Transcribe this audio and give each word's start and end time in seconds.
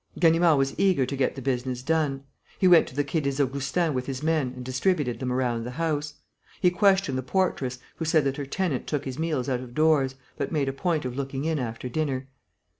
Ganimard 0.17 0.57
was 0.57 0.73
eager 0.79 1.05
to 1.05 1.15
get 1.15 1.35
the 1.35 1.43
business 1.43 1.83
done. 1.83 2.23
He 2.57 2.67
went 2.67 2.87
to 2.87 2.95
the 2.95 3.03
Quai 3.03 3.21
des 3.21 3.39
Augustins 3.39 3.93
with 3.93 4.07
his 4.07 4.23
men 4.23 4.51
and 4.55 4.65
distributed 4.65 5.19
them 5.19 5.31
around 5.31 5.63
the 5.63 5.69
house. 5.77 6.15
He 6.59 6.71
questioned 6.71 7.19
the 7.19 7.21
portress, 7.21 7.77
who 7.97 8.05
said 8.05 8.23
that 8.23 8.37
her 8.37 8.47
tenant 8.47 8.87
took 8.87 9.05
his 9.05 9.19
meals 9.19 9.47
out 9.47 9.59
of 9.59 9.75
doors, 9.75 10.15
but 10.39 10.51
made 10.51 10.69
a 10.69 10.73
point 10.73 11.05
of 11.05 11.15
looking 11.15 11.45
in 11.45 11.59
after 11.59 11.87
dinner. 11.87 12.29